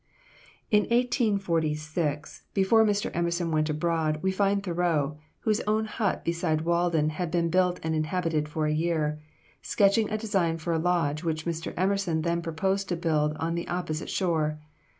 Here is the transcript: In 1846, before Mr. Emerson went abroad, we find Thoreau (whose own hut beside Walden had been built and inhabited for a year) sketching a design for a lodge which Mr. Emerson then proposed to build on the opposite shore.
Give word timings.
In 0.71 0.85
1846, 0.89 2.45
before 2.55 2.83
Mr. 2.83 3.11
Emerson 3.13 3.51
went 3.51 3.69
abroad, 3.69 4.17
we 4.23 4.31
find 4.31 4.63
Thoreau 4.63 5.19
(whose 5.41 5.61
own 5.67 5.85
hut 5.85 6.25
beside 6.25 6.61
Walden 6.61 7.11
had 7.11 7.29
been 7.29 7.51
built 7.51 7.79
and 7.83 7.93
inhabited 7.93 8.49
for 8.49 8.65
a 8.65 8.73
year) 8.73 9.19
sketching 9.61 10.09
a 10.09 10.17
design 10.17 10.57
for 10.57 10.73
a 10.73 10.79
lodge 10.79 11.23
which 11.23 11.45
Mr. 11.45 11.71
Emerson 11.77 12.23
then 12.23 12.41
proposed 12.41 12.89
to 12.89 12.95
build 12.95 13.33
on 13.37 13.53
the 13.53 13.67
opposite 13.67 14.09
shore. 14.09 14.59